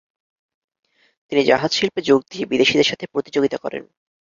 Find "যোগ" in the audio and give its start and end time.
2.01-2.19